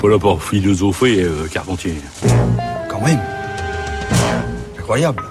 [0.00, 1.94] pas là pour philosopher, euh, Carpentier.
[2.88, 3.20] Quand même.
[4.78, 5.22] Incroyable.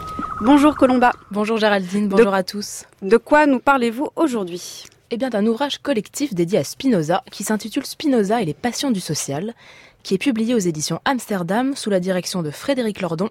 [0.42, 1.12] Bonjour Colomba.
[1.32, 2.84] Bonjour Géraldine, bonjour à tous.
[3.02, 4.86] De quoi nous parlez-vous aujourd'hui?
[5.10, 9.00] Eh bien d'un ouvrage collectif dédié à Spinoza qui s'intitule Spinoza et les passions du
[9.00, 9.56] social,
[10.04, 13.30] qui est publié aux éditions Amsterdam sous la direction de Frédéric Lordon,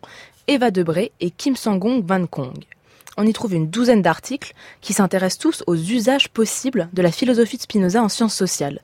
[0.48, 2.64] Eva Debré et Kim Sangong Van Kong.
[3.16, 7.58] On y trouve une douzaine d'articles qui s'intéressent tous aux usages possibles de la philosophie
[7.58, 8.80] de Spinoza en sciences sociales.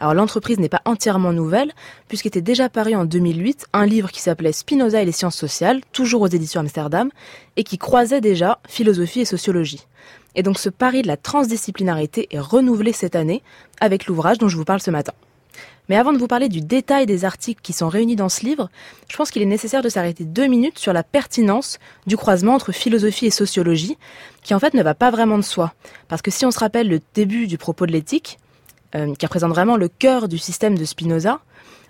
[0.00, 1.72] Alors l'entreprise n'est pas entièrement nouvelle,
[2.08, 6.22] puisqu'était déjà paru en 2008 un livre qui s'appelait Spinoza et les sciences sociales, toujours
[6.22, 7.10] aux éditions Amsterdam,
[7.56, 9.86] et qui croisait déjà philosophie et sociologie.
[10.34, 13.42] Et donc ce pari de la transdisciplinarité est renouvelé cette année
[13.80, 15.12] avec l'ouvrage dont je vous parle ce matin.
[15.88, 18.68] Mais avant de vous parler du détail des articles qui sont réunis dans ce livre,
[19.08, 22.72] je pense qu'il est nécessaire de s'arrêter deux minutes sur la pertinence du croisement entre
[22.72, 23.96] philosophie et sociologie,
[24.42, 25.72] qui en fait ne va pas vraiment de soi.
[26.08, 28.38] Parce que si on se rappelle le début du propos de l'éthique,
[28.94, 31.40] euh, qui représente vraiment le cœur du système de Spinoza,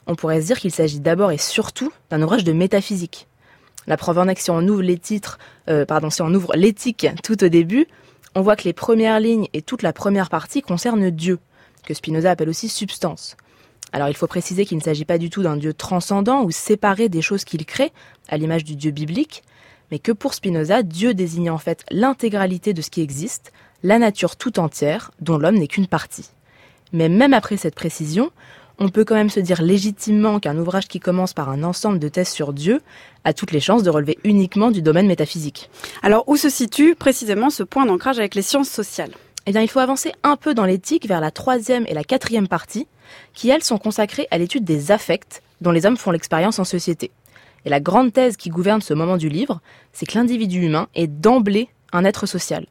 [0.06, 3.26] on pourrait se dire qu'il s'agit d'abord et surtout d'un ouvrage de métaphysique.
[3.86, 5.38] La preuve en est que ouvre les titres,
[5.68, 7.86] euh, pardon, si on ouvre l'éthique tout au début,
[8.34, 11.38] on voit que les premières lignes et toute la première partie concernent Dieu,
[11.84, 13.36] que Spinoza appelle aussi substance.
[13.92, 17.08] Alors il faut préciser qu'il ne s'agit pas du tout d'un Dieu transcendant ou séparé
[17.08, 17.92] des choses qu'il crée,
[18.28, 19.42] à l'image du Dieu biblique,
[19.90, 24.36] mais que pour Spinoza, Dieu désigne en fait l'intégralité de ce qui existe, la nature
[24.36, 26.30] tout entière, dont l'homme n'est qu'une partie.
[26.92, 28.30] Mais même après cette précision,
[28.78, 32.08] on peut quand même se dire légitimement qu'un ouvrage qui commence par un ensemble de
[32.08, 32.82] thèses sur Dieu
[33.24, 35.70] a toutes les chances de relever uniquement du domaine métaphysique.
[36.02, 39.12] Alors où se situe précisément ce point d'ancrage avec les sciences sociales?
[39.46, 42.48] Eh bien, il faut avancer un peu dans l'éthique vers la troisième et la quatrième
[42.48, 42.88] partie,
[43.32, 47.12] qui elles sont consacrées à l'étude des affects dont les hommes font l'expérience en société.
[47.64, 49.60] Et la grande thèse qui gouverne ce moment du livre,
[49.92, 52.66] c'est que l'individu humain est d'emblée un être social.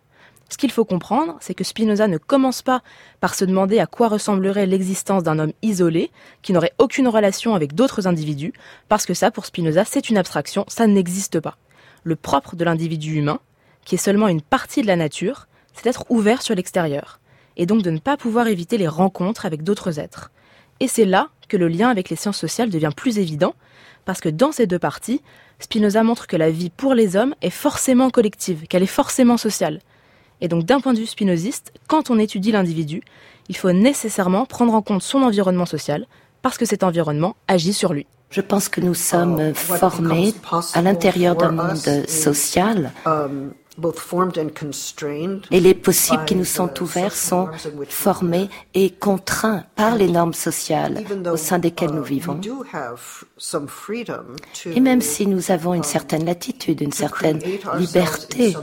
[0.50, 2.84] Ce qu'il faut comprendre, c'est que Spinoza ne commence pas
[3.20, 6.12] par se demander à quoi ressemblerait l'existence d'un homme isolé,
[6.44, 8.54] qui n'aurait aucune relation avec d'autres individus,
[8.88, 11.58] parce que ça, pour Spinoza, c'est une abstraction, ça n'existe pas.
[12.04, 13.40] Le propre de l'individu humain,
[13.86, 17.20] qui est seulement une partie de la nature, c'est d'être ouvert sur l'extérieur,
[17.58, 20.32] et donc de ne pas pouvoir éviter les rencontres avec d'autres êtres.
[20.80, 23.56] Et c'est là que le lien avec les sciences sociales devient plus évident,
[24.06, 25.22] parce que dans ces deux parties,
[25.60, 29.80] Spinoza montre que la vie pour les hommes est forcément collective, qu'elle est forcément sociale.
[30.42, 33.02] Et donc d'un point de vue spinoziste, quand on étudie l'individu,
[33.50, 36.08] il faut nécessairement prendre en compte son environnement social,
[36.42, 38.06] parce que cet environnement agit sur lui.
[38.30, 40.34] Je pense que nous sommes formés
[40.74, 42.92] à l'intérieur d'un monde social
[45.52, 47.50] et les possibles qui nous sont ouverts sont
[47.90, 52.40] formés et contraints par les normes sociales au sein desquelles nous vivons.
[54.66, 57.40] Et même si nous avons une certaine latitude, une certaine
[57.78, 58.56] liberté,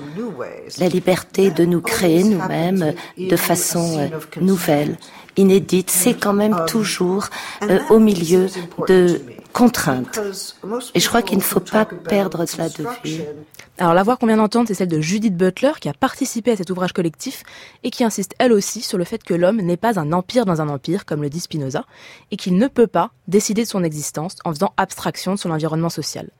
[0.78, 4.96] la liberté de nous créer nous-mêmes de façon nouvelle,
[5.36, 7.26] inédite, c'est quand même toujours
[7.62, 8.48] euh, au milieu
[8.88, 9.20] de
[9.52, 10.20] contraintes.
[10.94, 13.22] Et je crois qu'il ne faut pas perdre cela de vue.
[13.78, 16.56] Alors la voix qu'on vient d'entendre, c'est celle de Judith Butler qui a participé à
[16.56, 17.42] cet ouvrage collectif
[17.82, 20.60] et qui insiste elle aussi sur le fait que l'homme n'est pas un empire dans
[20.60, 21.84] un empire, comme le dit Spinoza,
[22.30, 25.90] et qu'il ne peut pas décider de son existence en faisant abstraction de son environnement
[25.90, 26.30] social.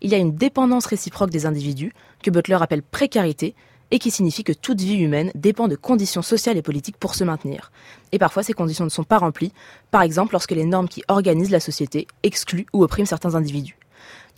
[0.00, 3.54] Il y a une dépendance réciproque des individus, que Butler appelle précarité,
[3.92, 7.22] et qui signifie que toute vie humaine dépend de conditions sociales et politiques pour se
[7.22, 7.70] maintenir.
[8.10, 9.52] Et parfois, ces conditions ne sont pas remplies,
[9.92, 13.76] par exemple lorsque les normes qui organisent la société excluent ou oppriment certains individus.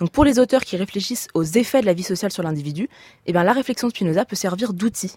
[0.00, 2.88] Donc pour les auteurs qui réfléchissent aux effets de la vie sociale sur l'individu,
[3.26, 5.12] eh bien la réflexion de Spinoza peut servir d'outil,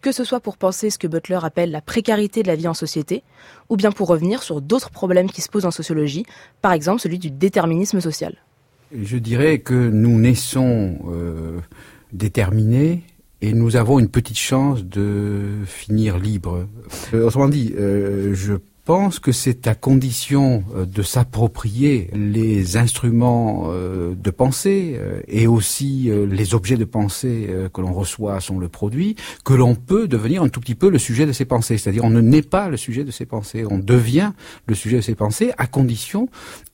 [0.00, 2.74] que ce soit pour penser ce que Butler appelle la précarité de la vie en
[2.74, 3.24] société,
[3.68, 6.24] ou bien pour revenir sur d'autres problèmes qui se posent en sociologie,
[6.62, 8.36] par exemple celui du déterminisme social.
[8.96, 11.58] Je dirais que nous naissons euh,
[12.12, 13.02] déterminés
[13.42, 16.66] et nous avons une petite chance de finir libre.
[17.14, 23.64] Euh, autrement dit, euh, je pense que c'est à condition euh, de s'approprier les instruments
[23.68, 28.68] euh, de pensée euh, et aussi les objets de pensée que l'on reçoit sont le
[28.68, 31.78] produit, que l'on peut devenir un tout petit peu le sujet de ses pensées.
[31.78, 34.32] C'est-à-dire on ne naît pas le sujet de ses pensées, on devient
[34.66, 36.28] le sujet de ses pensées à condition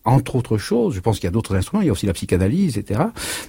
[0.04, 2.12] entre autres choses, je pense qu'il y a d'autres instruments, il y a aussi la
[2.12, 3.00] psychanalyse, etc.,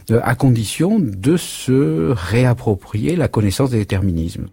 [0.09, 4.47] à condition de se réapproprier la connaissance des déterminismes.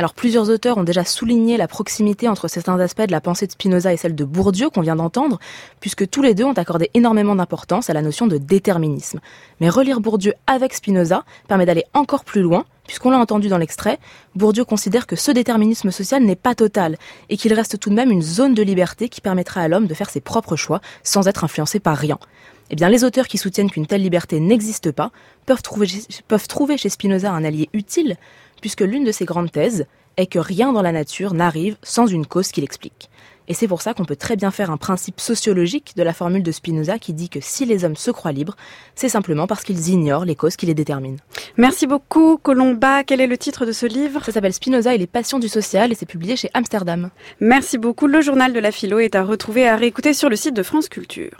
[0.00, 3.52] Alors plusieurs auteurs ont déjà souligné la proximité entre certains aspects de la pensée de
[3.52, 5.38] Spinoza et celle de Bourdieu qu'on vient d'entendre,
[5.78, 9.20] puisque tous les deux ont accordé énormément d'importance à la notion de déterminisme.
[9.60, 13.98] Mais relire Bourdieu avec Spinoza permet d'aller encore plus loin, puisqu'on l'a entendu dans l'extrait,
[14.34, 16.96] Bourdieu considère que ce déterminisme social n'est pas total,
[17.28, 19.92] et qu'il reste tout de même une zone de liberté qui permettra à l'homme de
[19.92, 22.18] faire ses propres choix sans être influencé par rien.
[22.70, 25.10] Eh bien, les auteurs qui soutiennent qu'une telle liberté n'existe pas
[25.44, 25.88] peuvent trouver,
[26.28, 28.16] peuvent trouver chez Spinoza un allié utile,
[28.60, 29.86] puisque l'une de ses grandes thèses
[30.16, 33.10] est que rien dans la nature n'arrive sans une cause qui l'explique.
[33.48, 36.44] Et c'est pour ça qu'on peut très bien faire un principe sociologique de la formule
[36.44, 38.56] de Spinoza qui dit que si les hommes se croient libres,
[38.94, 41.18] c'est simplement parce qu'ils ignorent les causes qui les déterminent.
[41.56, 43.02] Merci beaucoup, Colomba.
[43.02, 44.24] Quel est le titre de ce livre?
[44.24, 47.10] Ça s'appelle Spinoza et les passions du social et c'est publié chez Amsterdam.
[47.40, 48.06] Merci beaucoup.
[48.06, 50.62] Le journal de la philo est à retrouver et à réécouter sur le site de
[50.62, 51.32] France Culture.